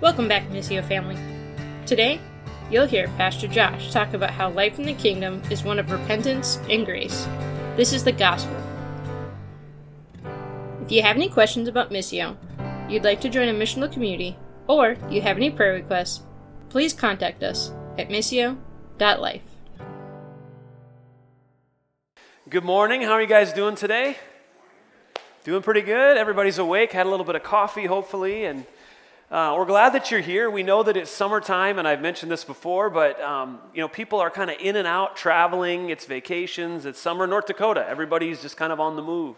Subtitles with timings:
[0.00, 1.16] Welcome back, Missio family.
[1.86, 2.20] Today,
[2.68, 6.58] you'll hear Pastor Josh talk about how life in the kingdom is one of repentance
[6.68, 7.28] and grace.
[7.76, 8.56] This is the gospel.
[10.82, 12.36] If you have any questions about Missio,
[12.90, 14.36] you'd like to join a missional community,
[14.66, 16.22] or you have any prayer requests,
[16.68, 19.42] please contact us at missio.life.
[22.50, 23.02] Good morning.
[23.02, 24.16] How are you guys doing today?
[25.44, 26.16] Doing pretty good.
[26.16, 26.92] Everybody's awake.
[26.92, 28.66] Had a little bit of coffee, hopefully, and
[29.34, 30.48] uh, we're glad that you're here.
[30.48, 34.20] We know that it's summertime, and I've mentioned this before, but um, you know, people
[34.20, 35.90] are kind of in and out, traveling.
[35.90, 36.86] It's vacations.
[36.86, 37.84] It's summer North Dakota.
[37.88, 39.34] Everybody's just kind of on the move.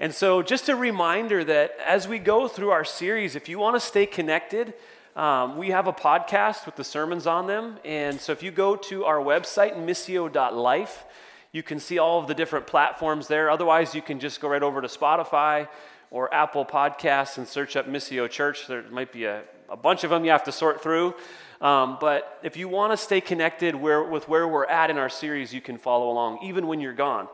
[0.00, 3.76] And so, just a reminder that as we go through our series, if you want
[3.76, 4.74] to stay connected,
[5.14, 7.78] um, we have a podcast with the sermons on them.
[7.84, 11.04] And so, if you go to our website, missio.life,
[11.52, 13.50] you can see all of the different platforms there.
[13.52, 15.68] Otherwise, you can just go right over to Spotify
[16.12, 18.66] or Apple Podcasts and search up Missio Church.
[18.66, 21.14] There might be a, a bunch of them you have to sort through.
[21.62, 25.08] Um, but if you want to stay connected where, with where we're at in our
[25.08, 27.28] series, you can follow along, even when you're gone.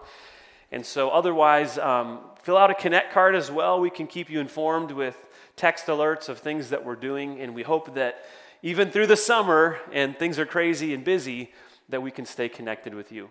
[0.70, 3.80] And so, otherwise, um, fill out a Connect card as well.
[3.80, 5.16] We can keep you informed with
[5.56, 7.40] text alerts of things that we're doing.
[7.40, 8.26] And we hope that
[8.62, 11.52] even through the summer and things are crazy and busy,
[11.88, 13.30] that we can stay connected with you.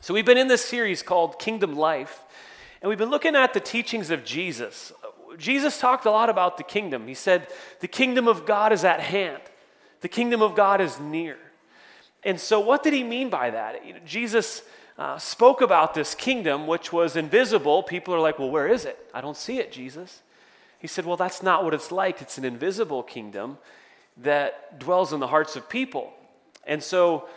[0.00, 2.24] So, we've been in this series called Kingdom Life,
[2.82, 4.92] and we've been looking at the teachings of Jesus.
[5.36, 7.06] Jesus talked a lot about the kingdom.
[7.06, 7.48] He said,
[7.80, 9.42] The kingdom of God is at hand,
[10.00, 11.36] the kingdom of God is near.
[12.22, 14.04] And so, what did he mean by that?
[14.04, 14.62] Jesus
[14.98, 17.82] uh, spoke about this kingdom, which was invisible.
[17.82, 18.98] People are like, Well, where is it?
[19.14, 20.22] I don't see it, Jesus.
[20.78, 22.20] He said, Well, that's not what it's like.
[22.20, 23.58] It's an invisible kingdom
[24.18, 26.12] that dwells in the hearts of people.
[26.66, 27.28] And so,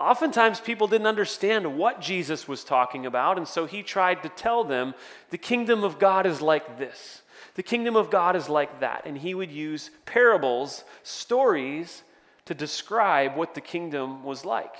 [0.00, 4.64] oftentimes people didn't understand what Jesus was talking about, and so he tried to tell
[4.64, 4.94] them
[5.30, 7.22] the kingdom of God is like this.
[7.54, 9.02] The kingdom of God is like that.
[9.04, 12.02] And he would use parables, stories,
[12.46, 14.74] to describe what the kingdom was like.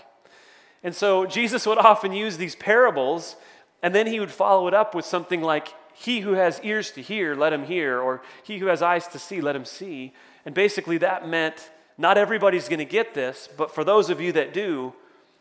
[0.82, 3.36] And so Jesus would often use these parables,
[3.82, 7.02] and then he would follow it up with something like, He who has ears to
[7.02, 10.14] hear, let him hear, or He who has eyes to see, let him see.
[10.46, 14.32] And basically, that meant not everybody's going to get this, but for those of you
[14.32, 14.94] that do,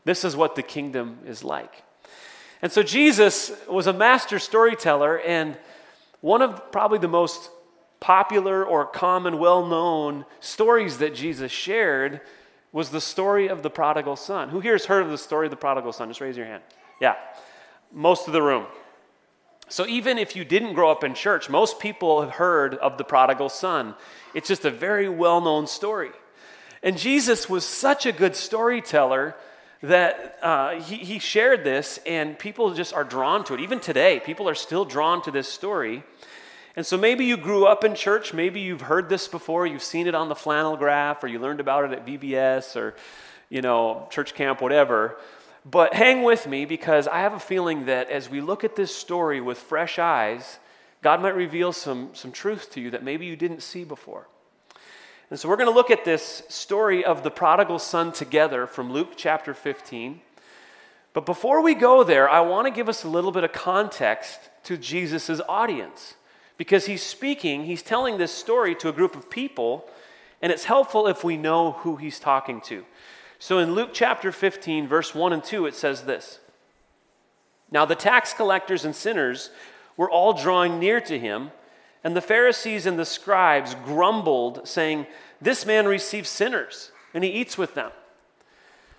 [0.10, 1.84] this is what the kingdom is like.
[2.64, 5.56] And so Jesus was a master storyteller, and
[6.22, 7.52] one of probably the most
[8.00, 12.22] popular or common, well known stories that Jesus shared
[12.72, 14.50] was the story of the prodigal son.
[14.50, 16.08] Who here has heard of the story of the prodigal son?
[16.08, 16.64] Just raise your hand.
[17.00, 17.14] Yeah,
[17.94, 18.66] most of the room.
[19.68, 23.04] So even if you didn't grow up in church, most people have heard of the
[23.04, 23.94] prodigal son.
[24.34, 26.14] It's just a very well known story.
[26.82, 29.36] And Jesus was such a good storyteller
[29.82, 33.62] that uh, he, he shared this, and people just are drawn to it.
[33.62, 36.04] Even today, people are still drawn to this story.
[36.76, 40.08] And so maybe you grew up in church, maybe you've heard this before, you've seen
[40.08, 42.96] it on the flannel graph, or you learned about it at VBS or,
[43.50, 45.18] you know, church camp, whatever.
[45.66, 48.96] But hang with me because I have a feeling that as we look at this
[48.96, 50.60] story with fresh eyes,
[51.02, 54.28] God might reveal some, some truth to you that maybe you didn't see before.
[55.30, 58.92] And so we're going to look at this story of the prodigal son together from
[58.92, 60.22] Luke chapter 15.
[61.14, 64.40] But before we go there, I want to give us a little bit of context
[64.64, 66.16] to Jesus' audience.
[66.58, 69.88] Because he's speaking, he's telling this story to a group of people,
[70.42, 72.84] and it's helpful if we know who he's talking to.
[73.38, 76.40] So in Luke chapter 15, verse 1 and 2, it says this
[77.72, 79.52] Now the tax collectors and sinners
[79.96, 81.52] were all drawing near to him
[82.04, 85.06] and the Pharisees and the scribes grumbled, saying,
[85.42, 87.92] This man receives sinners, and he eats with them.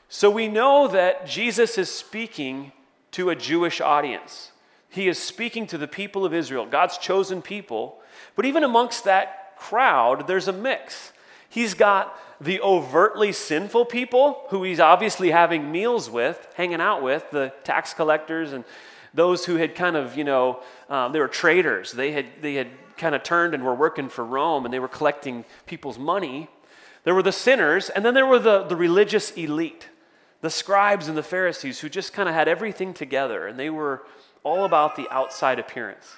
[0.09, 2.72] So we know that Jesus is speaking
[3.12, 4.50] to a Jewish audience.
[4.88, 8.00] He is speaking to the people of Israel, God's chosen people.
[8.34, 11.12] But even amongst that crowd, there's a mix.
[11.49, 17.31] He's got the overtly sinful people who he's obviously having meals with, hanging out with,
[17.31, 18.65] the tax collectors and
[19.12, 21.93] those who had kind of, you know, um, they were traders.
[21.93, 22.69] They had, they had
[23.00, 26.49] kind of turned and were working for Rome and they were collecting people's money.
[27.02, 29.88] There were the sinners, and then there were the, the religious elite,
[30.43, 34.02] the scribes and the Pharisees who just kind of had everything together and they were
[34.44, 36.14] all about the outside appearance.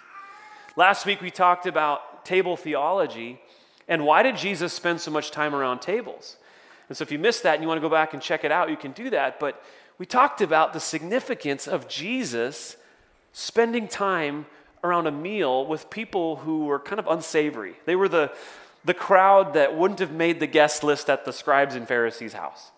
[0.77, 3.41] Last week we talked about table theology
[3.89, 6.37] and why did Jesus spend so much time around tables?
[6.89, 8.53] And so if you missed that and you want to go back and check it
[8.53, 9.41] out, you can do that.
[9.41, 9.63] But
[9.99, 12.77] we talked about the significance of Jesus
[13.33, 14.47] spending time
[14.85, 17.75] around a meal with people who were kind of unsavory.
[17.85, 18.33] They were the,
[18.85, 22.71] the crowd that wouldn't have made the guest list at the scribes and Pharisees' house.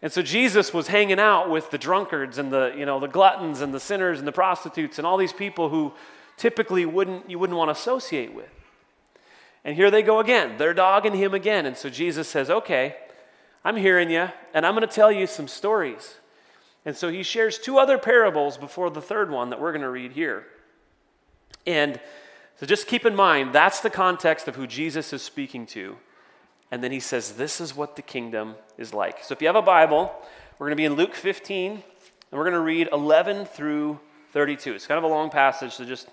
[0.00, 3.60] And so Jesus was hanging out with the drunkards and the, you know, the gluttons
[3.60, 5.92] and the sinners and the prostitutes and all these people who
[6.36, 8.50] typically wouldn't, you wouldn't want to associate with.
[9.64, 10.56] And here they go again.
[10.56, 11.66] They're dogging him again.
[11.66, 12.96] And so Jesus says, Okay,
[13.64, 16.14] I'm hearing you, and I'm going to tell you some stories.
[16.84, 19.90] And so he shares two other parables before the third one that we're going to
[19.90, 20.46] read here.
[21.68, 22.00] And
[22.56, 25.96] so just keep in mind, that's the context of who Jesus is speaking to.
[26.70, 29.22] And then he says, This is what the kingdom is like.
[29.22, 30.10] So if you have a Bible,
[30.58, 31.82] we're going to be in Luke 15, and
[32.32, 34.00] we're going to read 11 through
[34.32, 34.72] 32.
[34.72, 36.08] It's kind of a long passage, so just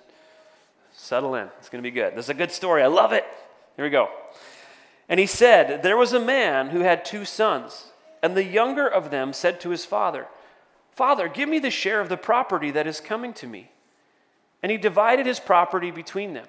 [0.92, 1.48] settle in.
[1.60, 2.16] It's going to be good.
[2.16, 2.84] This is a good story.
[2.84, 3.26] I love it.
[3.78, 4.10] Here we go.
[5.08, 7.92] And he said, There was a man who had two sons,
[8.22, 10.28] and the younger of them said to his father,
[10.92, 13.72] Father, give me the share of the property that is coming to me.
[14.64, 16.48] And he divided his property between them.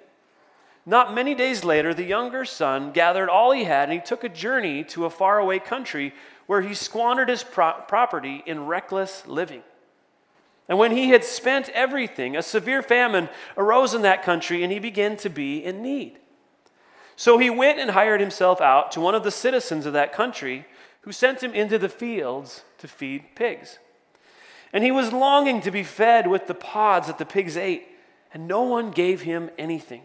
[0.87, 4.29] Not many days later, the younger son gathered all he had, and he took a
[4.29, 6.15] journey to a faraway country
[6.47, 9.63] where he squandered his pro- property in reckless living.
[10.69, 14.79] And when he had spent everything, a severe famine arose in that country, and he
[14.79, 16.19] began to be in need.
[17.17, 20.67] So he went and hired himself out to one of the citizens of that country,
[21.03, 23.79] who sent him into the fields to feed pigs.
[24.73, 27.87] And he was longing to be fed with the pods that the pigs ate,
[28.37, 30.03] and no one gave him anything.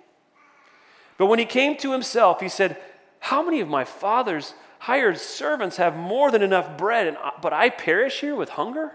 [1.18, 2.78] But when he came to himself, he said,
[3.20, 7.68] How many of my father's hired servants have more than enough bread, and, but I
[7.68, 8.94] perish here with hunger?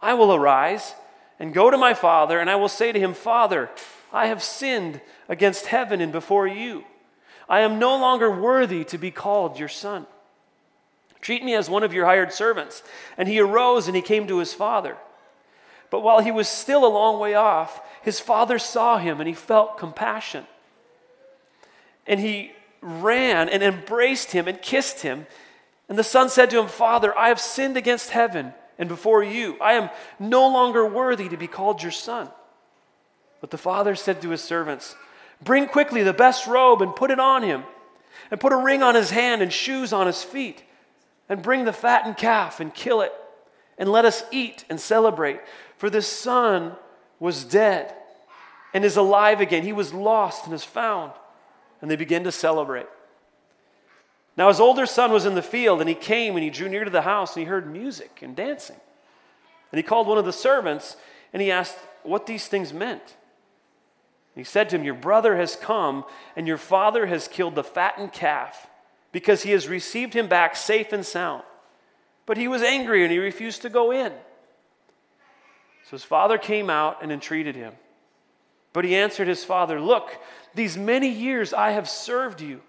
[0.00, 0.94] I will arise
[1.40, 3.68] and go to my father, and I will say to him, Father,
[4.12, 6.84] I have sinned against heaven and before you.
[7.48, 10.06] I am no longer worthy to be called your son.
[11.20, 12.84] Treat me as one of your hired servants.
[13.18, 14.98] And he arose and he came to his father.
[15.90, 19.34] But while he was still a long way off, his father saw him and he
[19.34, 20.46] felt compassion.
[22.06, 25.26] And he ran and embraced him and kissed him.
[25.88, 29.56] And the son said to him, Father, I have sinned against heaven and before you.
[29.60, 32.28] I am no longer worthy to be called your son.
[33.40, 34.94] But the father said to his servants,
[35.42, 37.64] Bring quickly the best robe and put it on him,
[38.30, 40.62] and put a ring on his hand and shoes on his feet,
[41.28, 43.12] and bring the fattened calf and kill it,
[43.76, 45.40] and let us eat and celebrate.
[45.76, 46.76] For this son
[47.20, 47.94] was dead
[48.72, 49.62] and is alive again.
[49.62, 51.12] He was lost and is found.
[51.80, 52.86] And they began to celebrate.
[54.36, 56.84] Now his older son was in the field, and he came and he drew near
[56.84, 58.76] to the house, and he heard music and dancing.
[59.72, 60.96] And he called one of the servants,
[61.32, 63.16] and he asked what these things meant.
[64.34, 66.04] He said to him, Your brother has come,
[66.36, 68.68] and your father has killed the fattened calf,
[69.10, 71.42] because he has received him back safe and sound.
[72.26, 74.12] But he was angry, and he refused to go in.
[75.86, 77.72] So his father came out and entreated him.
[78.72, 80.10] But he answered his father, Look,
[80.54, 82.60] these many years I have served you,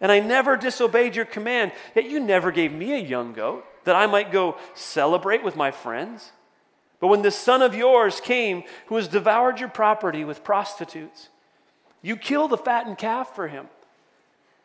[0.00, 3.96] and I never disobeyed your command, yet you never gave me a young goat that
[3.96, 6.32] I might go celebrate with my friends.
[7.00, 11.30] But when this son of yours came who has devoured your property with prostitutes,
[12.02, 13.68] you killed the fattened calf for him.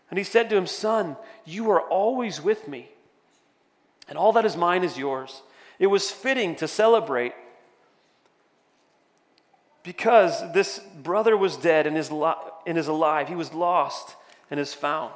[0.09, 1.15] And he said to him, Son,
[1.45, 2.89] you are always with me,
[4.09, 5.43] and all that is mine is yours.
[5.79, 7.33] It was fitting to celebrate
[9.83, 12.11] because this brother was dead and is,
[12.65, 13.27] and is alive.
[13.27, 14.15] He was lost
[14.51, 15.13] and is found.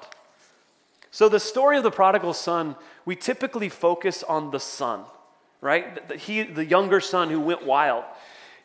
[1.12, 2.76] So, the story of the prodigal son,
[3.06, 5.06] we typically focus on the son
[5.64, 6.12] right?
[6.20, 8.04] He, the younger son who went wild.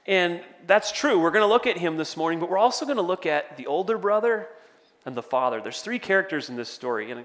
[0.07, 1.19] And that's true.
[1.21, 3.57] We're going to look at him this morning, but we're also going to look at
[3.57, 4.49] the older brother
[5.07, 5.61] and the father.
[5.61, 7.13] There's three characters in this story.
[7.13, 7.25] And,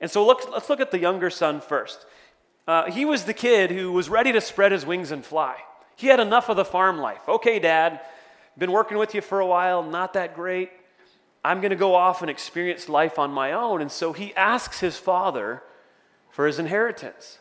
[0.00, 2.04] and so look, let's look at the younger son first.
[2.66, 5.58] Uh, he was the kid who was ready to spread his wings and fly.
[5.94, 7.20] He had enough of the farm life.
[7.28, 8.00] Okay, dad,
[8.58, 10.70] been working with you for a while, not that great.
[11.44, 13.82] I'm going to go off and experience life on my own.
[13.82, 15.62] And so he asks his father
[16.30, 17.38] for his inheritance.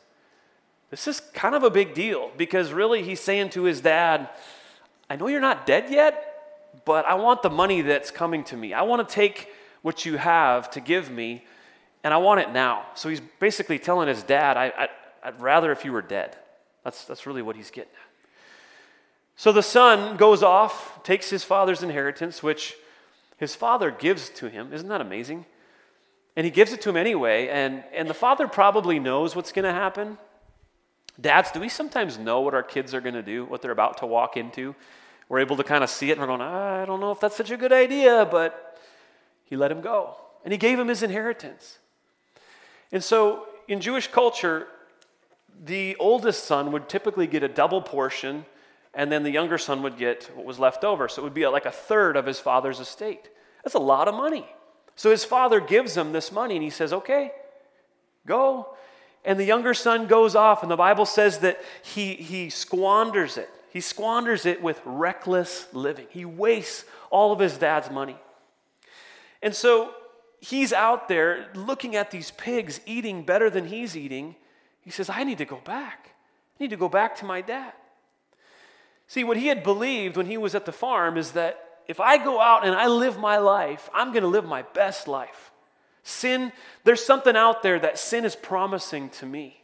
[0.89, 4.29] This is kind of a big deal because really he's saying to his dad,
[5.09, 8.73] I know you're not dead yet, but I want the money that's coming to me.
[8.73, 9.49] I want to take
[9.81, 11.45] what you have to give me,
[12.03, 12.85] and I want it now.
[12.95, 14.89] So he's basically telling his dad, I,
[15.25, 16.37] would rather if you were dead.
[16.83, 18.12] That's, that's really what he's getting at.
[19.35, 22.75] So the son goes off, takes his father's inheritance, which
[23.37, 24.71] his father gives to him.
[24.71, 25.45] Isn't that amazing?
[26.35, 29.65] And he gives it to him anyway, and, and the father probably knows what's going
[29.65, 30.17] to happen.
[31.19, 33.99] Dads, do we sometimes know what our kids are going to do, what they're about
[33.99, 34.75] to walk into?
[35.29, 37.35] We're able to kind of see it and we're going, I don't know if that's
[37.35, 38.79] such a good idea, but
[39.45, 40.15] he let him go.
[40.43, 41.77] And he gave him his inheritance.
[42.91, 44.67] And so in Jewish culture,
[45.63, 48.45] the oldest son would typically get a double portion,
[48.93, 51.07] and then the younger son would get what was left over.
[51.07, 53.29] So it would be like a third of his father's estate.
[53.63, 54.45] That's a lot of money.
[54.95, 57.31] So his father gives him this money, and he says, Okay,
[58.27, 58.75] go.
[59.25, 63.49] And the younger son goes off, and the Bible says that he, he squanders it.
[63.71, 66.07] He squanders it with reckless living.
[66.09, 68.17] He wastes all of his dad's money.
[69.41, 69.93] And so
[70.41, 74.35] he's out there looking at these pigs eating better than he's eating.
[74.81, 76.09] He says, I need to go back.
[76.59, 77.73] I need to go back to my dad.
[79.07, 82.17] See, what he had believed when he was at the farm is that if I
[82.17, 85.51] go out and I live my life, I'm going to live my best life.
[86.03, 86.51] Sin,
[86.83, 89.61] there's something out there that sin is promising to me.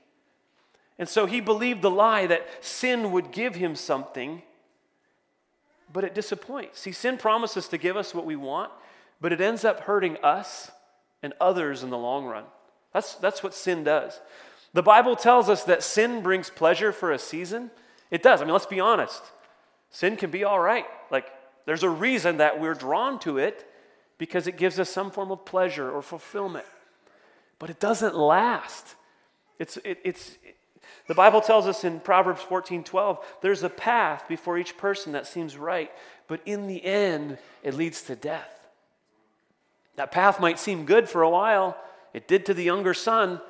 [0.97, 4.41] And so he believed the lie that sin would give him something,
[5.91, 6.79] but it disappoints.
[6.79, 8.71] See, sin promises to give us what we want,
[9.21, 10.71] but it ends up hurting us
[11.23, 12.43] and others in the long run.
[12.93, 14.19] That's, that's what sin does.
[14.73, 17.71] The Bible tells us that sin brings pleasure for a season.
[18.11, 18.41] It does.
[18.41, 19.21] I mean, let's be honest.
[19.91, 20.85] Sin can be all right.
[21.11, 21.27] Like,
[21.65, 23.65] there's a reason that we're drawn to it
[24.17, 26.65] because it gives us some form of pleasure or fulfillment.
[27.59, 28.95] But it doesn't last.
[29.59, 30.57] It's, it, it's, it,
[31.07, 35.27] the Bible tells us in Proverbs 14 12, there's a path before each person that
[35.27, 35.91] seems right,
[36.27, 38.67] but in the end, it leads to death.
[39.95, 41.77] That path might seem good for a while.
[42.13, 43.41] It did to the younger son,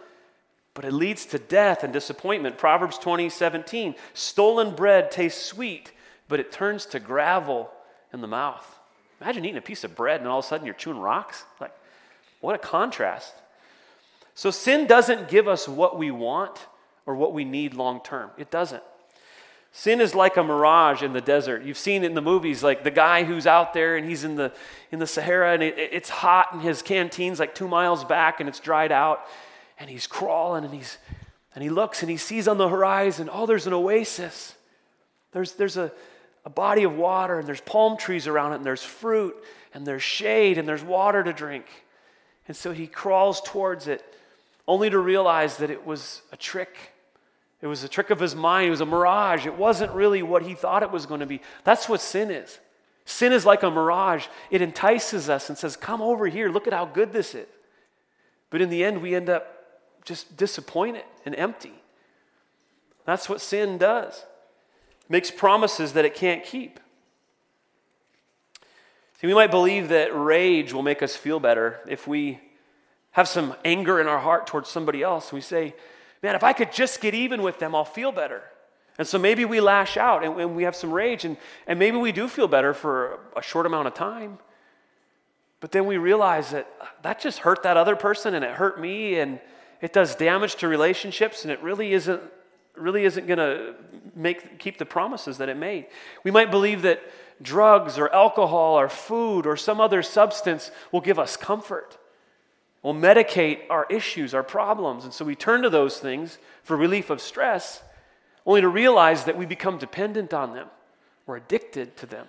[0.79, 2.57] but it leads to death and disappointment.
[2.57, 3.95] Proverbs 20, 17.
[4.13, 5.91] Stolen bread tastes sweet,
[6.29, 7.69] but it turns to gravel
[8.13, 8.79] in the mouth.
[9.19, 11.43] Imagine eating a piece of bread and all of a sudden you're chewing rocks.
[11.59, 11.73] Like,
[12.39, 13.33] what a contrast.
[14.35, 16.65] So, sin doesn't give us what we want
[17.05, 18.31] or what we need long term.
[18.37, 18.83] It doesn't.
[19.73, 21.63] Sin is like a mirage in the desert.
[21.63, 24.35] You've seen it in the movies, like the guy who's out there and he's in
[24.35, 24.53] the,
[24.93, 28.47] in the Sahara and it, it's hot and his canteen's like two miles back and
[28.47, 29.27] it's dried out
[29.79, 30.97] and he's crawling and, he's,
[31.55, 34.55] and he looks and he sees on the horizon, oh, there's an oasis.
[35.31, 35.91] There's, there's a,
[36.45, 39.35] a body of water and there's palm trees around it and there's fruit
[39.73, 41.65] and there's shade and there's water to drink.
[42.47, 44.03] And so he crawls towards it
[44.67, 46.75] only to realize that it was a trick
[47.61, 48.67] it was a trick of his mind.
[48.67, 49.45] It was a mirage.
[49.45, 51.41] It wasn't really what he thought it was going to be.
[51.63, 52.59] That's what sin is.
[53.05, 54.27] Sin is like a mirage.
[54.49, 56.49] It entices us and says, Come over here.
[56.49, 57.47] Look at how good this is.
[58.49, 59.58] But in the end, we end up
[60.09, 61.71] just disappointed and empty.
[63.05, 64.25] That's what sin does.
[65.03, 66.79] It makes promises that it can't keep.
[69.21, 72.39] See, we might believe that rage will make us feel better if we
[73.11, 75.31] have some anger in our heart towards somebody else.
[75.31, 75.75] We say,
[76.23, 78.41] man, if I could just get even with them, I'll feel better.
[78.97, 81.37] And so maybe we lash out and, and we have some rage, and,
[81.67, 84.39] and maybe we do feel better for a short amount of time.
[85.59, 86.67] But then we realize that
[87.01, 89.39] that just hurt that other person and it hurt me, and
[89.81, 92.21] it does damage to relationships, and it really isn't
[92.75, 93.75] really isn't going to
[94.15, 95.85] make keep the promises that it made.
[96.23, 97.01] We might believe that
[97.41, 101.97] drugs or alcohol or food or some other substance will give us comfort
[102.81, 105.03] will medicate our issues, our problems.
[105.03, 107.83] And so we turn to those things for relief of stress,
[108.45, 110.67] only to realize that we become dependent on them.
[111.25, 112.27] We're addicted to them.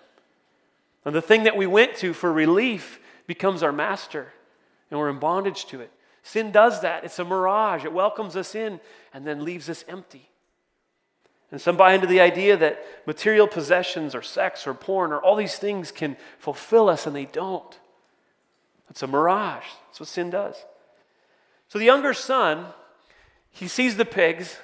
[1.04, 4.32] And the thing that we went to for relief becomes our master,
[4.90, 5.90] and we're in bondage to it.
[6.22, 7.04] Sin does that.
[7.04, 7.84] It's a mirage.
[7.84, 8.80] It welcomes us in
[9.12, 10.28] and then leaves us empty.
[11.50, 15.34] And some buy into the idea that material possessions or sex or porn or all
[15.34, 17.78] these things can fulfill us, and they don't.
[18.88, 19.64] It's a mirage.
[19.88, 20.56] That's what sin does.
[21.68, 22.66] So the younger son,
[23.50, 24.58] he sees the pigs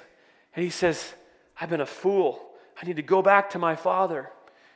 [0.55, 1.13] and he says,
[1.59, 2.41] I've been a fool.
[2.81, 4.29] I need to go back to my father.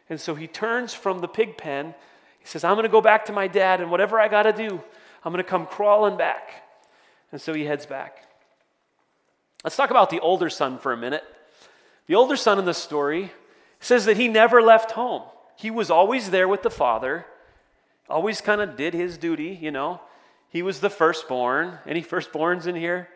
[0.10, 1.94] And so he turns from the pig pen.
[2.40, 4.54] He says, I'm going to go back to my dad, and whatever I got to
[4.54, 4.82] do,
[5.24, 6.61] I'm going to come crawling back.
[7.32, 8.26] And so he heads back.
[9.64, 11.24] Let's talk about the older son for a minute.
[12.08, 13.32] The older son in the story
[13.80, 15.24] says that he never left home.
[15.56, 17.26] He was always there with the father,
[18.10, 20.02] always kind of did his duty, you know.
[20.50, 21.78] He was the firstborn.
[21.86, 23.08] Any firstborns in here?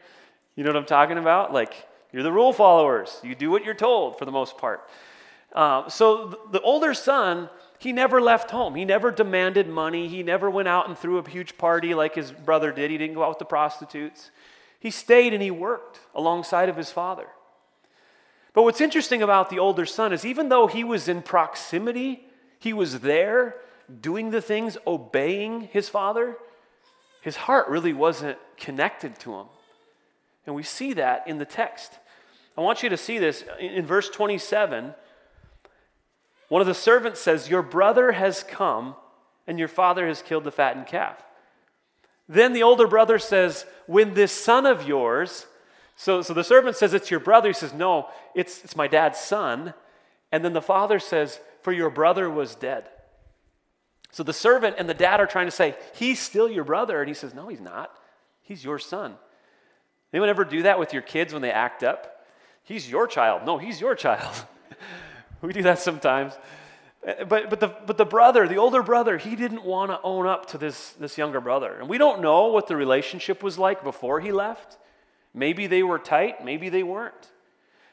[0.56, 1.52] You know what I'm talking about?
[1.52, 1.74] Like,
[2.14, 3.20] you're the rule followers.
[3.24, 4.88] You do what you're told for the most part.
[5.52, 8.76] Uh, so the older son, he never left home.
[8.76, 10.08] He never demanded money.
[10.08, 12.92] He never went out and threw a huge party like his brother did.
[12.92, 14.32] He didn't go out with the prostitutes.
[14.80, 17.28] He stayed and he worked alongside of his father.
[18.54, 22.26] But what's interesting about the older son is even though he was in proximity,
[22.60, 23.56] he was there,
[24.02, 26.38] doing the things, obeying his father,
[27.22, 29.48] his heart really wasn't connected to him.
[30.46, 31.98] And we see that in the text.
[32.58, 34.94] I want you to see this in verse 27.
[36.50, 38.96] One of the servants says, Your brother has come,
[39.48, 41.24] and your father has killed the fattened calf.
[42.28, 45.48] Then the older brother says, When this son of yours,
[45.96, 47.50] so, so the servant says, It's your brother.
[47.50, 49.74] He says, No, it's, it's my dad's son.
[50.32, 52.90] And then the father says, For your brother was dead.
[54.12, 57.00] So the servant and the dad are trying to say, He's still your brother.
[57.00, 57.98] And he says, No, he's not.
[58.42, 59.16] He's your son.
[60.14, 62.26] Anyone ever do that with your kids when they act up?
[62.64, 63.46] He's your child.
[63.46, 64.46] No, he's your child.
[65.46, 66.34] we do that sometimes.
[67.28, 70.48] But, but, the, but the brother, the older brother, he didn't want to own up
[70.48, 71.78] to this, this younger brother.
[71.80, 74.78] And we don't know what the relationship was like before he left.
[75.34, 77.32] Maybe they were tight, maybe they weren't.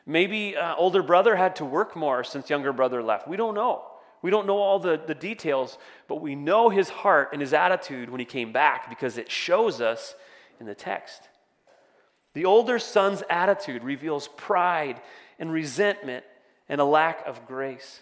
[0.06, 3.28] Maybe uh, older brother had to work more since younger brother left.
[3.28, 3.84] We don't know.
[4.22, 5.78] We don't know all the, the details,
[6.08, 9.80] but we know his heart and his attitude when he came back because it shows
[9.80, 10.14] us
[10.58, 11.28] in the text.
[12.34, 15.00] The older son's attitude reveals pride
[15.38, 16.24] and resentment
[16.72, 18.00] and a lack of grace.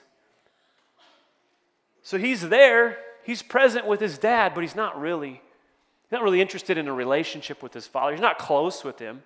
[2.05, 5.43] So he's there, he's present with his dad, but he's not really,
[6.03, 8.13] he's not really interested in a relationship with his father.
[8.13, 9.25] He's not close with him.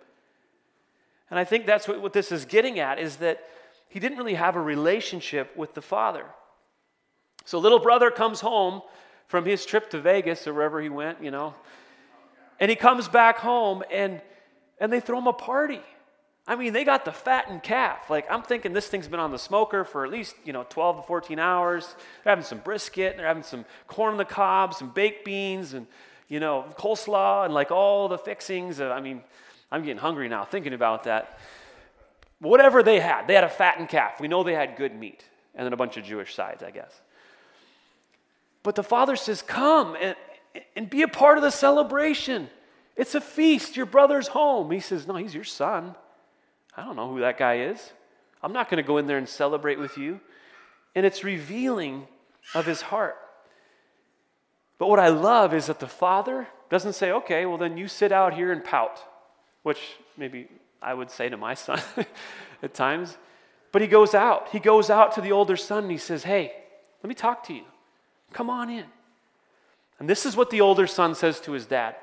[1.29, 3.45] And I think that's what, what this is getting at is that
[3.91, 6.25] he didn't really have a relationship with the father.
[7.45, 8.81] So little brother comes home
[9.27, 11.55] from his trip to Vegas or wherever he went, you know,
[12.59, 14.23] and he comes back home and
[14.81, 15.83] and they throw him a party.
[16.47, 18.11] I mean, they got the fattened calf.
[18.11, 20.97] Like, I'm thinking this thing's been on the smoker for at least, you know, 12
[20.97, 21.95] to 14 hours.
[22.23, 25.87] They're having some brisket, they're having some corn on the cob, some baked beans, and,
[26.29, 28.79] you know, coleslaw, and like all the fixings.
[28.81, 29.23] I mean,
[29.73, 31.39] I'm getting hungry now thinking about that.
[32.41, 34.21] Whatever they had, they had a fattened calf.
[34.21, 35.25] We know they had good meat,
[35.55, 37.01] and then a bunch of Jewish sides, I guess.
[38.63, 40.15] But the father says, Come and,
[40.77, 42.51] and be a part of the celebration.
[42.97, 43.77] It's a feast.
[43.77, 44.71] Your brother's home.
[44.71, 45.95] He says, No, he's your son.
[46.77, 47.93] I don't know who that guy is.
[48.43, 50.21] I'm not going to go in there and celebrate with you.
[50.95, 52.07] And it's revealing
[52.55, 53.17] of his heart.
[54.79, 58.13] But what I love is that the father doesn't say, okay, well, then you sit
[58.13, 59.01] out here and pout,
[59.63, 59.81] which
[60.17, 60.49] maybe
[60.83, 61.81] I would say to my son
[62.63, 63.17] at times.
[63.73, 64.49] But he goes out.
[64.51, 66.53] He goes out to the older son and he says, hey,
[67.03, 67.65] let me talk to you.
[68.33, 68.85] Come on in.
[69.99, 71.97] And this is what the older son says to his dad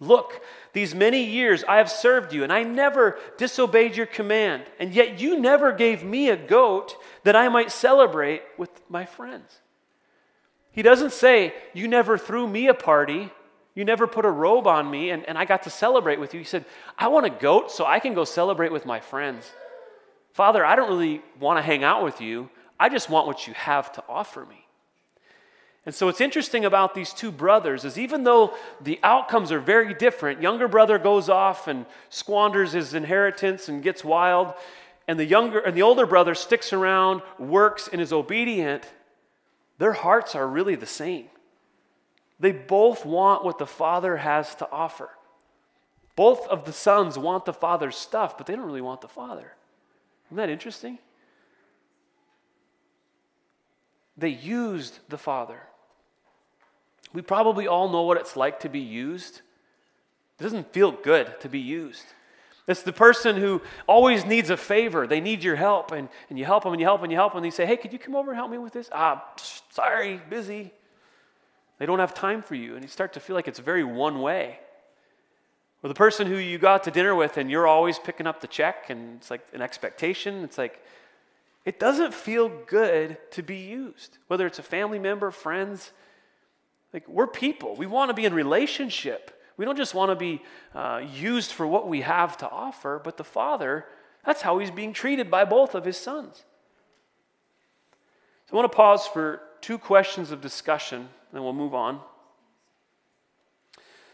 [0.00, 0.40] Look,
[0.72, 5.20] these many years I have served you, and I never disobeyed your command, and yet
[5.20, 9.60] you never gave me a goat that I might celebrate with my friends.
[10.72, 13.30] He doesn't say, You never threw me a party,
[13.74, 16.40] you never put a robe on me, and, and I got to celebrate with you.
[16.40, 16.64] He said,
[16.98, 19.50] I want a goat so I can go celebrate with my friends.
[20.32, 23.52] Father, I don't really want to hang out with you, I just want what you
[23.52, 24.66] have to offer me.
[25.86, 29.94] And so, what's interesting about these two brothers is even though the outcomes are very
[29.94, 34.52] different, younger brother goes off and squanders his inheritance and gets wild,
[35.08, 38.84] and the younger and the older brother sticks around, works, and is obedient.
[39.78, 41.26] Their hearts are really the same.
[42.38, 45.10] They both want what the father has to offer.
[46.14, 49.54] Both of the sons want the father's stuff, but they don't really want the father.
[50.26, 50.98] Isn't that interesting?
[54.18, 55.62] They used the father.
[57.12, 59.42] We probably all know what it's like to be used.
[60.38, 62.04] It doesn't feel good to be used.
[62.66, 65.06] It's the person who always needs a favor.
[65.06, 67.18] They need your help, and, and you help them, and you help them, and you
[67.18, 68.88] help them, and you say, Hey, could you come over and help me with this?
[68.92, 69.24] Ah,
[69.70, 70.72] sorry, busy.
[71.78, 74.20] They don't have time for you, and you start to feel like it's very one
[74.20, 74.60] way.
[75.82, 78.46] Or the person who you got to dinner with, and you're always picking up the
[78.46, 80.44] check, and it's like an expectation.
[80.44, 80.84] It's like,
[81.64, 85.92] it doesn't feel good to be used, whether it's a family member, friends,
[86.92, 87.76] like, we're people.
[87.76, 89.30] We want to be in relationship.
[89.56, 90.42] We don't just want to be
[90.74, 93.84] uh, used for what we have to offer, but the Father,
[94.24, 96.44] that's how he's being treated by both of his sons.
[98.46, 102.00] So I want to pause for two questions of discussion, and then we'll move on.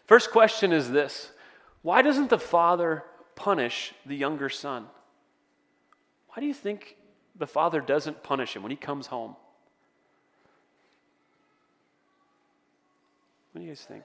[0.04, 1.30] First question is this
[1.82, 4.86] Why doesn't the Father punish the younger son?
[6.28, 6.96] Why do you think
[7.34, 9.36] the Father doesn't punish him when he comes home?
[13.56, 14.04] What do you guys think?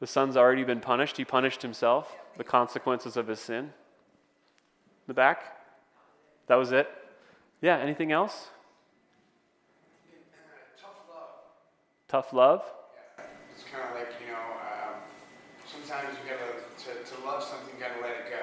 [0.00, 1.16] The son's already been punished.
[1.16, 3.70] He punished himself, the consequences of his sin.
[5.06, 5.54] The back?
[6.48, 6.90] That was it?
[7.62, 8.48] Yeah, anything else?
[10.82, 11.30] tough love.
[12.08, 12.64] Tough love?
[12.66, 13.24] Yeah.
[13.54, 14.98] It's kind of like, you know, um,
[15.62, 18.42] sometimes you gotta, to, to love something, you gotta let it go.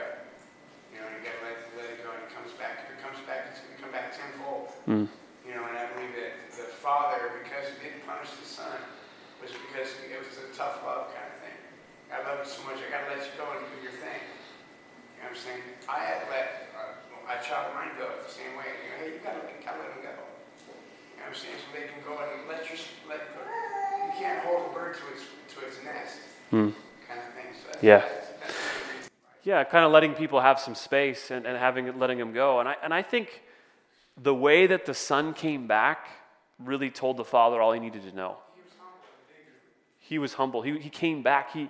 [0.96, 2.80] You know, you gotta let, let it go and it comes back.
[2.88, 4.72] If it comes back, it's gonna come back tenfold.
[4.88, 5.12] Mm.
[5.44, 7.55] You know, and I believe that the father, because
[8.06, 8.78] punish the son,
[9.42, 11.58] was because it was a tough love kind of thing.
[12.14, 14.24] I love you so much, I gotta let you go and do your thing.
[15.18, 15.62] You know what I'm saying?
[15.90, 18.70] I had to let uh, my child mine go the same way.
[18.86, 20.14] You know, hey, you gotta, gotta let him go.
[20.14, 21.58] You know what I'm saying?
[21.60, 22.78] So they can go and let your
[23.10, 23.42] let go.
[23.42, 25.26] You can't hold a bird to its
[25.58, 26.22] to its nest.
[26.54, 26.70] Hmm.
[27.10, 27.50] Kind of thing.
[27.58, 28.06] So yeah.
[28.06, 29.10] That's, that's
[29.44, 32.60] yeah, kind of letting people have some space and, and having letting them go.
[32.60, 33.42] And I and I think
[34.22, 36.08] the way that the son came back
[36.64, 38.38] really told the father all he needed to know.
[40.00, 40.62] He was humble.
[40.62, 41.52] He, he came back.
[41.52, 41.70] He,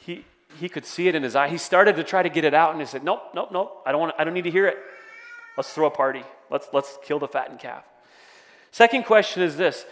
[0.00, 0.24] he,
[0.58, 1.48] he could see it in his eye.
[1.48, 3.82] He started to try to get it out and he said, Nope, nope, nope.
[3.86, 4.76] I don't, want, I don't need to hear it.
[5.56, 6.24] Let's throw a party.
[6.50, 7.84] Let's, let's kill the fattened calf.
[8.72, 9.84] Second question is this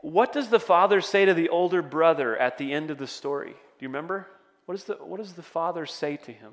[0.00, 3.50] What does the father say to the older brother at the end of the story?
[3.50, 4.26] Do you remember?
[4.66, 6.52] What, is the, what does the father say to him?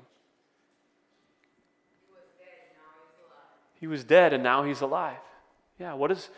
[3.80, 5.16] He was dead and now he's alive.
[5.78, 6.28] Yeah, what is,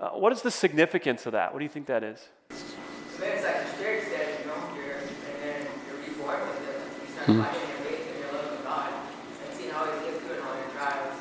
[0.00, 1.52] uh, what is the significance of that?
[1.52, 2.28] What do you think that is?
[2.50, 6.80] So it's like your spirit's dead, you know, you're, and then you're reborn with it.
[7.02, 10.24] You start finding your faith and your love of God and seeing how He gets
[10.24, 11.14] through in all your trials.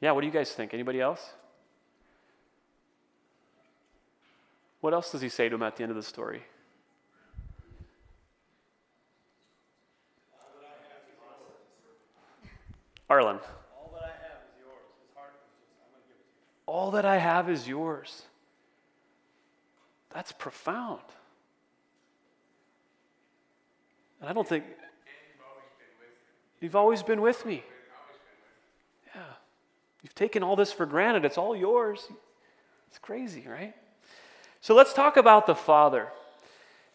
[0.00, 0.72] Yeah, what do you guys think?
[0.74, 1.32] Anybody else?
[4.80, 6.42] What else does he say to him at the end of the story?
[13.08, 13.38] Arlen.
[13.76, 14.90] All that I have is yours.
[14.98, 16.61] His heart was just, I'm going to give it to you.
[16.72, 18.22] All that I have is yours.
[20.08, 21.02] That's profound.
[24.18, 24.64] And I don't think.
[26.62, 27.62] You've always been with me.
[29.14, 29.20] Yeah.
[30.02, 31.26] You've taken all this for granted.
[31.26, 32.08] It's all yours.
[32.88, 33.74] It's crazy, right?
[34.62, 36.08] So let's talk about the father.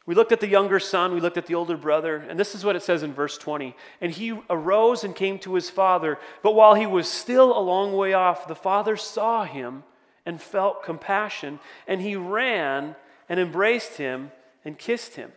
[0.08, 2.64] We looked at the younger son, we looked at the older brother, and this is
[2.64, 3.76] what it says in verse 20.
[4.00, 7.94] And he arose and came to his father, but while he was still a long
[7.94, 9.84] way off, the father saw him
[10.26, 12.96] and felt compassion, and he ran
[13.28, 14.32] and embraced him
[14.64, 15.34] and kissed him.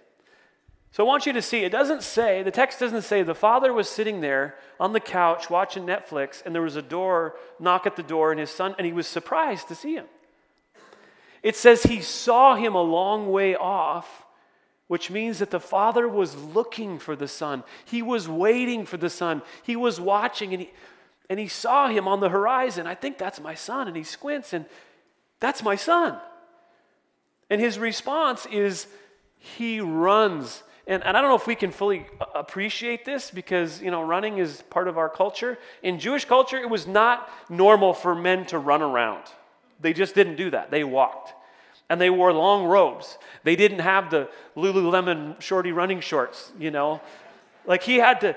[0.93, 3.73] So I want you to see, it doesn't say, the text doesn't say the father
[3.73, 7.97] was sitting there on the couch watching Netflix, and there was a door, knock at
[7.97, 10.07] the door, and his son, and he was surprised to see him.
[11.43, 14.27] It says he saw him a long way off,
[14.91, 17.63] which means that the father was looking for the son.
[17.85, 19.41] He was waiting for the son.
[19.63, 20.71] He was watching and he,
[21.29, 22.89] and he saw him on the horizon.
[22.89, 23.87] I think that's my son.
[23.87, 24.65] And he squints and
[25.39, 26.19] that's my son.
[27.49, 28.89] And his response is
[29.39, 30.65] he runs.
[30.89, 34.39] And, and I don't know if we can fully appreciate this because, you know, running
[34.39, 35.57] is part of our culture.
[35.85, 39.23] In Jewish culture, it was not normal for men to run around.
[39.79, 40.73] They just didn't do that.
[40.73, 41.33] They walked.
[41.91, 43.19] And they wore long robes.
[43.43, 47.03] They didn't have the Lululemon shorty running shorts, you know.
[47.67, 48.37] Like he had to,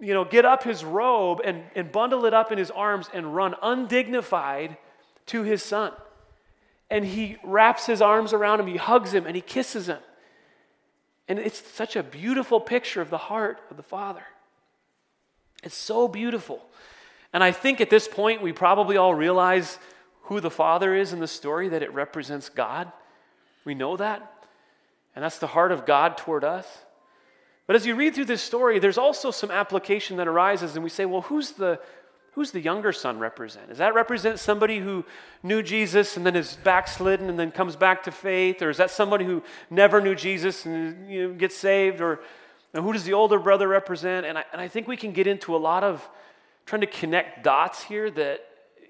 [0.00, 3.34] you know, get up his robe and, and bundle it up in his arms and
[3.34, 4.78] run undignified
[5.26, 5.92] to his son.
[6.88, 9.98] And he wraps his arms around him, he hugs him, and he kisses him.
[11.28, 14.22] And it's such a beautiful picture of the heart of the Father.
[15.64, 16.64] It's so beautiful.
[17.32, 19.80] And I think at this point, we probably all realize
[20.26, 22.90] who the Father is in the story, that it represents God.
[23.64, 24.32] We know that.
[25.14, 26.66] And that's the heart of God toward us.
[27.66, 30.90] But as you read through this story, there's also some application that arises, and we
[30.90, 31.80] say, well, who's the,
[32.32, 33.68] who's the younger son represent?
[33.68, 35.04] Does that represent somebody who
[35.42, 38.62] knew Jesus and then is backslidden and then comes back to faith?
[38.62, 42.00] Or is that somebody who never knew Jesus and you know, gets saved?
[42.00, 42.20] Or
[42.72, 44.26] who does the older brother represent?
[44.26, 46.08] And I, and I think we can get into a lot of
[46.66, 48.45] trying to connect dots here that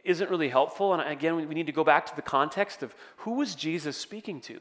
[0.07, 0.95] isn't really helpful.
[0.95, 4.41] And again, we need to go back to the context of who was Jesus speaking
[4.43, 4.61] to?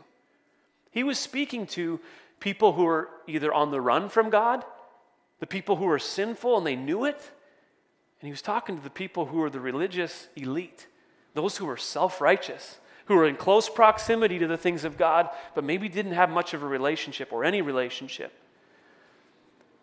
[0.91, 1.99] He was speaking to
[2.39, 4.63] people who were either on the run from God,
[5.39, 7.31] the people who were sinful and they knew it,
[8.21, 10.87] and he was talking to the people who were the religious elite,
[11.33, 15.29] those who were self righteous, who were in close proximity to the things of God,
[15.53, 18.33] but maybe didn't have much of a relationship or any relationship.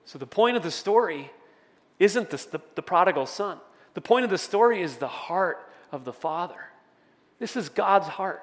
[0.04, 1.30] So the point of the story
[1.98, 3.58] isn't this, the, the prodigal son.
[3.94, 5.58] The point of the story is the heart
[5.90, 6.68] of the Father.
[7.38, 8.42] This is God's heart.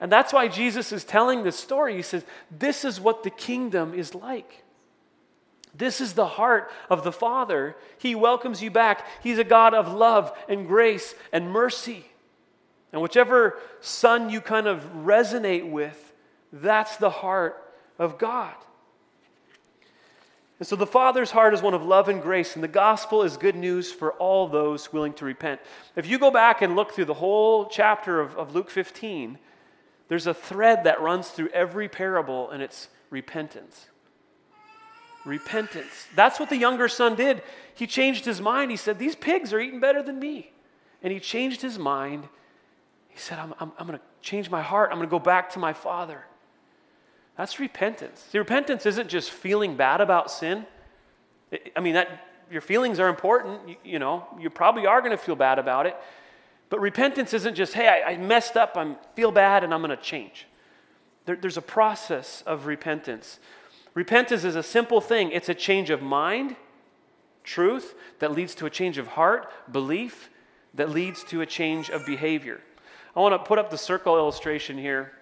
[0.00, 1.96] And that's why Jesus is telling this story.
[1.96, 4.64] He says, This is what the kingdom is like.
[5.74, 7.76] This is the heart of the Father.
[7.98, 9.06] He welcomes you back.
[9.22, 12.04] He's a God of love and grace and mercy.
[12.92, 16.12] And whichever son you kind of resonate with,
[16.52, 17.62] that's the heart
[17.98, 18.54] of God.
[20.58, 23.36] And so the Father's heart is one of love and grace, and the gospel is
[23.36, 25.60] good news for all those willing to repent.
[25.94, 29.38] If you go back and look through the whole chapter of, of Luke 15,
[30.08, 33.86] there's a thread that runs through every parable, and it's repentance.
[35.24, 36.06] Repentance.
[36.16, 37.42] That's what the younger son did.
[37.74, 38.72] He changed his mind.
[38.72, 40.50] He said, These pigs are eating better than me.
[41.02, 42.28] And he changed his mind.
[43.08, 44.90] He said, I'm, I'm, I'm going to change my heart.
[44.90, 46.24] I'm going to go back to my father.
[47.38, 48.26] That's repentance.
[48.30, 50.66] See, repentance isn't just feeling bad about sin.
[51.76, 53.68] I mean, that your feelings are important.
[53.68, 55.96] You, you know, you probably are going to feel bad about it.
[56.68, 59.96] But repentance isn't just, hey, I, I messed up, I feel bad, and I'm going
[59.96, 60.46] to change.
[61.26, 63.38] There, there's a process of repentance.
[63.94, 66.56] Repentance is a simple thing it's a change of mind,
[67.44, 70.28] truth, that leads to a change of heart, belief,
[70.74, 72.60] that leads to a change of behavior.
[73.16, 75.12] I want to put up the circle illustration here.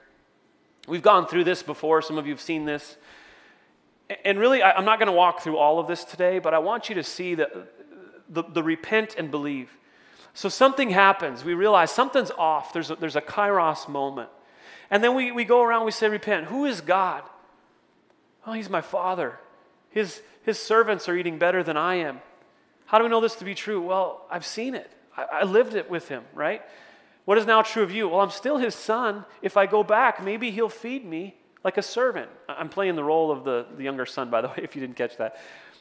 [0.87, 2.96] We've gone through this before, some of you have seen this.
[4.25, 6.88] And really, I'm not going to walk through all of this today, but I want
[6.88, 7.51] you to see that
[8.29, 9.70] the, the repent and believe.
[10.35, 11.44] So something happens.
[11.44, 12.72] We realize something's off.
[12.72, 14.29] There's a, there's a kairos moment.
[14.90, 16.46] And then we, we go around, we say, Repent.
[16.46, 17.22] Who is God?
[18.46, 19.38] Oh, He's my Father.
[19.90, 22.20] His, his servants are eating better than I am.
[22.85, 23.81] How do we know this to be true?
[23.81, 24.90] Well, I've seen it.
[25.16, 26.62] I, I lived it with Him, right?
[27.26, 28.08] What is now true of you?
[28.08, 29.26] Well, I'm still His son.
[29.42, 32.30] If I go back, maybe He'll feed me like a servant.
[32.48, 34.96] I'm playing the role of the, the younger son, by the way, if you didn't
[34.96, 35.38] catch that.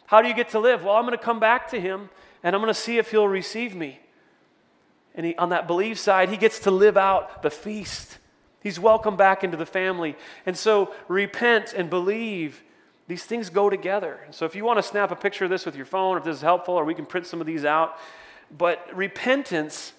[0.07, 0.83] How do you get to live?
[0.83, 2.09] Well, I'm going to come back to Him
[2.43, 3.99] and I'm going to see if He'll receive me.
[5.13, 8.17] And he, on that believe side, He gets to live out the feast.
[8.61, 10.15] He's welcome back into the family.
[10.47, 12.63] And so repent and believe.
[13.07, 14.19] These things go together.
[14.31, 16.37] So if you want to snap a picture of this with your phone, if this
[16.37, 17.99] is helpful, or we can print some of these out.
[18.57, 19.93] But repentance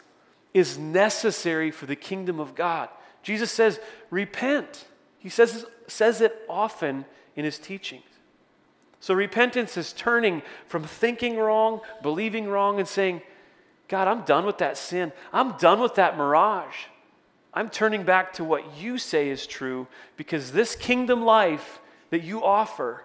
[0.56, 2.88] is necessary for the kingdom of God.
[3.22, 4.86] Jesus says, repent.
[5.18, 7.04] He says, says it often
[7.36, 8.06] in his teachings.
[8.98, 13.20] So repentance is turning from thinking wrong, believing wrong, and saying,
[13.88, 15.12] God, I'm done with that sin.
[15.30, 16.86] I'm done with that mirage.
[17.52, 22.42] I'm turning back to what you say is true because this kingdom life that you
[22.42, 23.04] offer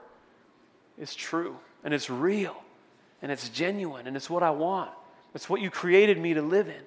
[0.98, 2.56] is true and it's real
[3.22, 4.92] and it's genuine and it's what I want.
[5.36, 6.84] It's what you created me to live in.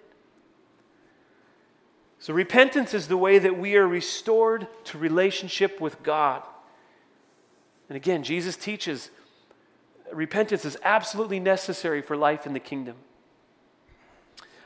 [2.24, 6.42] So, repentance is the way that we are restored to relationship with God.
[7.90, 9.10] And again, Jesus teaches
[10.10, 12.96] repentance is absolutely necessary for life in the kingdom.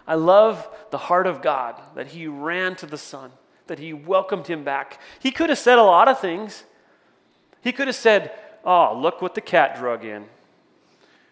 [0.07, 3.33] I love the heart of God that He ran to the Son,
[3.67, 5.01] that He welcomed Him back.
[5.19, 6.63] He could have said a lot of things.
[7.61, 8.31] He could have said,
[8.63, 10.27] Oh, look what the cat drug in.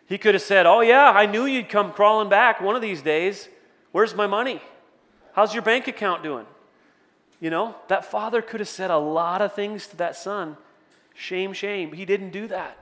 [0.09, 3.01] He could have said, Oh, yeah, I knew you'd come crawling back one of these
[3.01, 3.49] days.
[3.93, 4.61] Where's my money?
[5.37, 6.47] How's your bank account doing?
[7.41, 10.57] You know, that father could have said a lot of things to that son.
[11.15, 11.93] Shame, shame.
[11.93, 12.79] He didn't do that.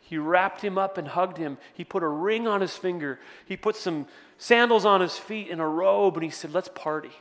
[0.00, 1.58] He wrapped him up and hugged him.
[1.74, 3.20] He put a ring on his finger.
[3.44, 4.06] He put some
[4.38, 7.12] sandals on his feet and a robe, and he said, Let's party.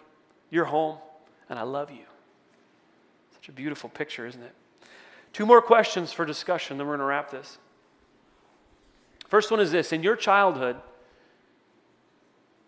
[0.49, 0.97] You're home,
[1.49, 2.05] and I love you.
[3.33, 4.53] Such a beautiful picture, isn't it?
[5.33, 7.57] Two more questions for discussion, then we're going to wrap this.
[9.27, 10.77] First one is this In your childhood,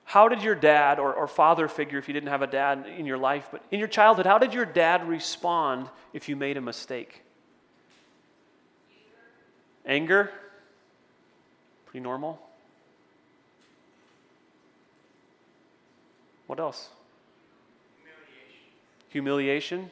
[0.09, 3.05] how did your dad or, or father figure, if you didn't have a dad in
[3.05, 6.61] your life, but in your childhood, how did your dad respond if you made a
[6.61, 7.21] mistake?
[9.85, 10.31] Anger?
[11.85, 12.41] Pretty normal.
[16.47, 16.89] What else?
[19.11, 19.91] Humiliation.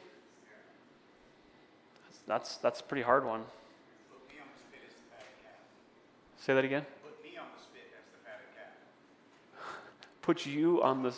[2.08, 3.42] That's, that's, that's a pretty hard one.
[6.40, 6.84] Say that again.
[7.04, 8.72] Put me on the spit as the fatted calf.
[10.28, 11.14] Put you on the.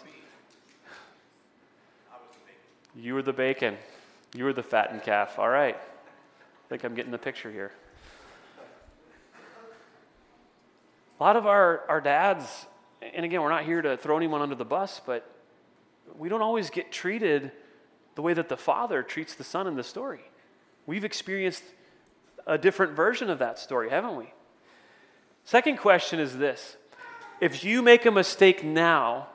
[2.94, 3.77] You were the bacon.
[4.37, 5.37] You were the fattened calf.
[5.37, 5.75] All right.
[5.75, 7.73] I think I'm getting the picture here.
[11.18, 12.66] A lot of our, our dads,
[13.03, 15.29] and again, we're not here to throw anyone under the bus, but
[16.16, 17.51] we don't always get treated
[18.14, 20.20] the way that the father treats the son in the story.
[20.87, 21.64] We've experienced
[22.46, 24.33] a different version of that story, haven't we?
[25.42, 26.77] Second question is this
[27.40, 29.29] If you make a mistake now,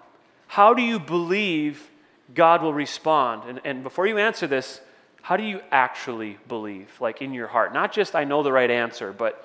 [0.48, 1.90] how do you believe
[2.34, 3.50] God will respond?
[3.50, 4.80] And, and before you answer this,
[5.24, 7.74] how do you actually believe, like in your heart?
[7.74, 9.44] Not just I know the right answer, but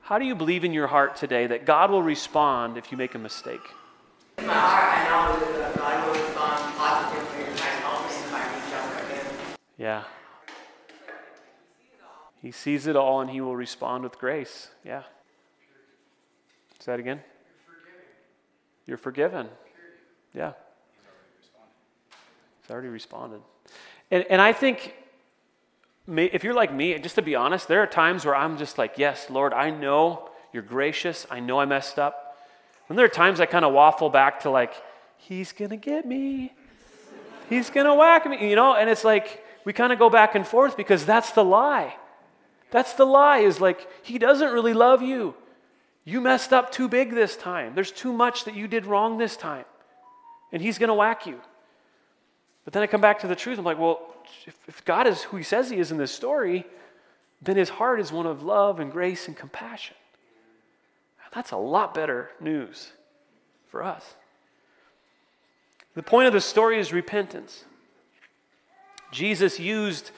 [0.00, 3.14] how do you believe in your heart today that God will respond if you make
[3.14, 3.60] a mistake?
[4.38, 8.32] In my heart, I know that uh, God will respond positively if I help if
[8.32, 9.58] I reach out.
[9.76, 10.04] Yeah.
[12.40, 14.68] He sees it all and he will respond with grace.
[14.82, 15.02] Yeah.
[16.80, 17.20] Say that again.
[18.86, 19.48] You're forgiven.
[20.34, 20.52] Yeah.
[20.92, 21.72] He's already responded.
[22.62, 23.40] He's already responded.
[24.10, 24.94] And, and I think
[26.08, 28.94] if you're like me, just to be honest, there are times where I'm just like,
[28.96, 31.26] yes, Lord, I know you're gracious.
[31.30, 32.38] I know I messed up.
[32.88, 34.74] And there are times I kind of waffle back to like,
[35.16, 36.52] he's going to get me.
[37.48, 38.74] He's going to whack me, you know?
[38.74, 41.94] And it's like, we kind of go back and forth because that's the lie.
[42.70, 45.34] That's the lie is like, he doesn't really love you.
[46.04, 47.74] You messed up too big this time.
[47.74, 49.64] There's too much that you did wrong this time.
[50.52, 51.40] And he's going to whack you.
[52.64, 53.58] But then I come back to the truth.
[53.58, 54.00] I'm like, well,
[54.46, 56.66] if, if God is who he says he is in this story,
[57.40, 59.96] then his heart is one of love and grace and compassion.
[61.34, 62.92] That's a lot better news
[63.68, 64.14] for us.
[65.94, 67.64] The point of the story is repentance.
[69.10, 70.10] Jesus used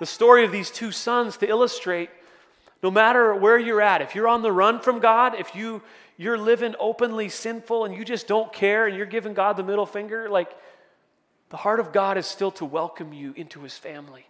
[0.00, 2.10] the story of these two sons to illustrate
[2.84, 5.80] no matter where you're at, if you're on the run from God, if you,
[6.18, 9.86] you're living openly sinful and you just don't care and you're giving God the middle
[9.86, 10.54] finger, like
[11.48, 14.26] the heart of God is still to welcome you into his family,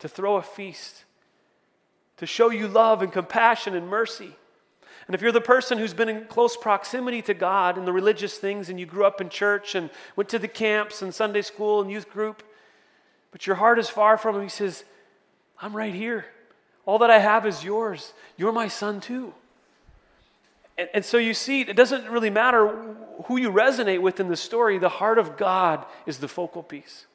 [0.00, 1.04] to throw a feast,
[2.16, 4.34] to show you love and compassion and mercy.
[5.06, 8.36] And if you're the person who's been in close proximity to God and the religious
[8.36, 11.80] things, and you grew up in church and went to the camps and Sunday school
[11.80, 12.42] and youth group,
[13.30, 14.82] but your heart is far from Him, He says,
[15.60, 16.24] I'm right here.
[16.86, 18.12] All that I have is yours.
[18.36, 19.32] You're my son too.
[20.78, 22.66] And, and, so you see, it doesn't really matter
[23.26, 27.06] who you resonate with in the story, the heart of God is the focal piece.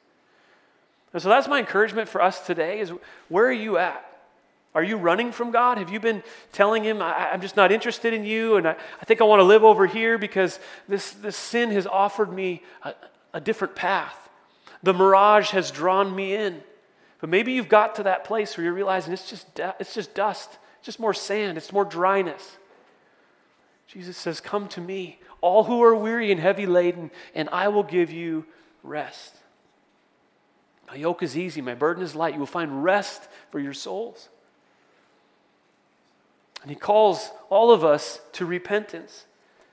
[1.12, 2.92] And so that's my encouragement for us today is
[3.28, 4.04] where are you at?
[4.74, 5.78] Are you running from God?
[5.78, 9.04] Have you been telling Him, I, am just not interested in you, and I, I
[9.06, 12.94] think I want to live over here because this, this sin has offered me a,
[13.34, 14.28] a different path?
[14.82, 16.62] The mirage has drawn me in.
[17.20, 19.46] But maybe you've got to that place where you're realizing it's just,
[19.80, 22.56] it's just dust, it's just more sand, it's more dryness.
[23.88, 27.82] Jesus says, Come to me, all who are weary and heavy laden, and I will
[27.82, 28.44] give you
[28.82, 29.34] rest.
[30.88, 32.34] My yoke is easy, my burden is light.
[32.34, 34.28] You will find rest for your souls.
[36.62, 39.26] And he calls all of us to repentance,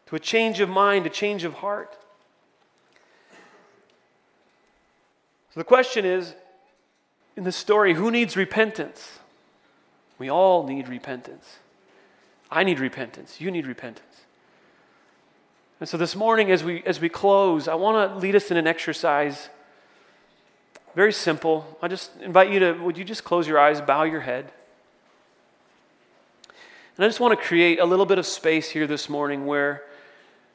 [0.08, 1.97] to a change of mind, a change of heart.
[5.53, 6.36] So the question is
[7.35, 9.19] in the story, who needs repentance?
[10.17, 11.57] We all need repentance.
[12.49, 13.41] I need repentance.
[13.41, 14.21] You need repentance.
[15.79, 18.57] And so this morning, as we, as we close, I want to lead us in
[18.57, 19.49] an exercise.
[20.95, 21.77] Very simple.
[21.81, 24.51] I just invite you to, would you just close your eyes, bow your head?
[26.95, 29.83] And I just want to create a little bit of space here this morning where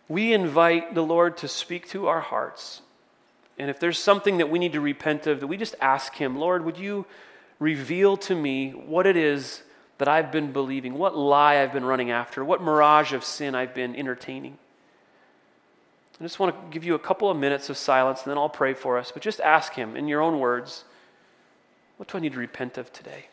[0.09, 2.81] we invite the Lord to speak to our hearts.
[3.61, 6.39] And if there's something that we need to repent of, that we just ask Him,
[6.39, 7.05] Lord, would you
[7.59, 9.63] reveal to me what it is
[9.99, 13.75] that I've been believing, what lie I've been running after, what mirage of sin I've
[13.75, 14.57] been entertaining?
[16.19, 18.49] I just want to give you a couple of minutes of silence and then I'll
[18.49, 19.13] pray for us.
[19.13, 20.85] But just ask Him in your own words,
[21.99, 23.27] what do I need to repent of today?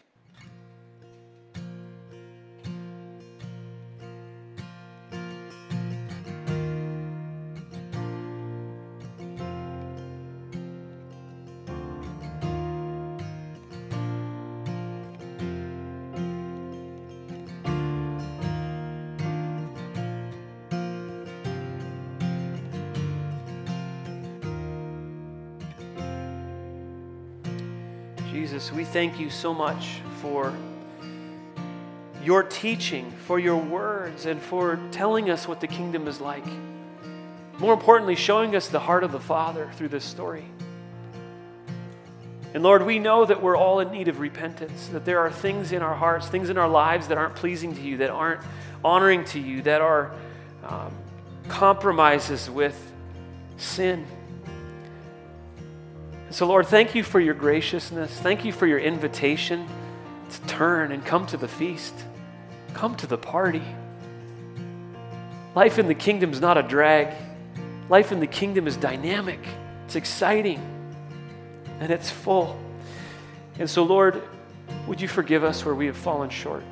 [28.88, 30.54] Thank you so much for
[32.24, 36.46] your teaching, for your words, and for telling us what the kingdom is like.
[37.60, 40.46] More importantly, showing us the heart of the Father through this story.
[42.54, 45.72] And Lord, we know that we're all in need of repentance, that there are things
[45.72, 48.42] in our hearts, things in our lives that aren't pleasing to you, that aren't
[48.84, 50.14] honoring to you, that are
[50.64, 50.92] um,
[51.50, 52.92] compromises with
[53.58, 54.06] sin.
[56.30, 58.12] So, Lord, thank you for your graciousness.
[58.20, 59.66] Thank you for your invitation
[60.30, 61.94] to turn and come to the feast,
[62.74, 63.64] come to the party.
[65.56, 67.16] Life in the kingdom is not a drag,
[67.88, 69.40] life in the kingdom is dynamic,
[69.86, 70.60] it's exciting,
[71.80, 72.60] and it's full.
[73.58, 74.22] And so, Lord,
[74.86, 76.64] would you forgive us where we have fallen short?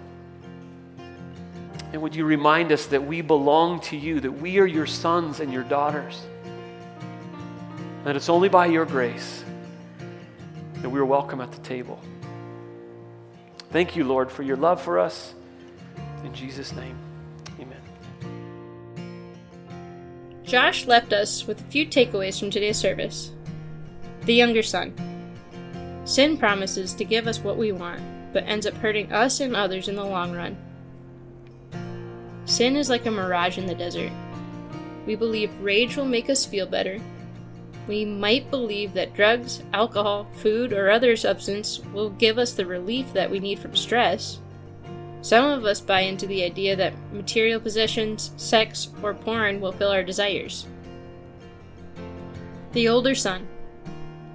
[1.94, 5.40] And would you remind us that we belong to you, that we are your sons
[5.40, 6.22] and your daughters?
[8.04, 9.45] That it's only by your grace
[10.86, 12.00] that we are welcome at the table.
[13.72, 15.34] Thank you, Lord, for your love for us.
[16.24, 16.96] In Jesus' name,
[17.60, 17.82] amen.
[20.44, 23.32] Josh left us with a few takeaways from today's service.
[24.26, 24.94] The younger son.
[26.06, 29.88] Sin promises to give us what we want, but ends up hurting us and others
[29.88, 30.56] in the long run.
[32.46, 34.12] Sin is like a mirage in the desert.
[35.08, 37.00] We believe rage will make us feel better,
[37.88, 43.14] we might believe that drugs, alcohol, food, or other substance will give us the relief
[43.14, 44.40] that we need from stress.
[45.22, 49.90] Some of us buy into the idea that material possessions, sex, or porn will fill
[49.90, 50.68] our desires.
[52.74, 53.48] The older son.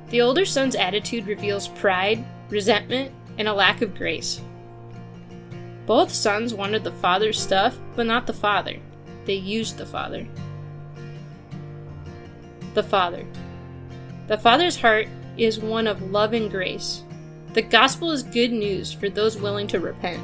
[0.08, 4.40] The older son's attitude reveals pride, resentment, and a lack of grace.
[5.86, 8.76] Both sons wanted the father's stuff, but not the father.
[9.24, 10.26] They used the father
[12.74, 13.26] the Father.
[14.30, 17.02] The Father's heart is one of love and grace.
[17.52, 20.22] The gospel is good news for those willing to repent.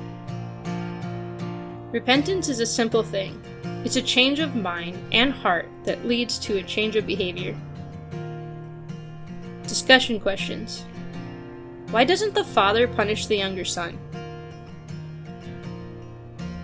[1.90, 3.42] Repentance is a simple thing.
[3.84, 7.56] It's a change of mind and heart that leads to a change of behavior.
[9.64, 10.84] Discussion questions
[11.90, 13.98] Why doesn't the father punish the younger son?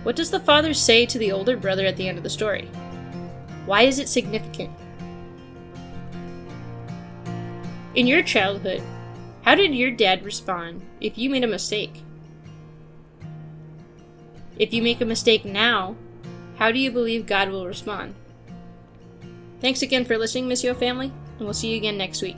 [0.03, 2.67] What does the father say to the older brother at the end of the story?
[3.65, 4.71] Why is it significant?
[7.95, 8.81] In your childhood,
[9.43, 12.01] how did your dad respond if you made a mistake?
[14.57, 15.95] If you make a mistake now,
[16.57, 18.15] how do you believe God will respond?
[19.61, 22.37] Thanks again for listening, Missio family, and we'll see you again next week.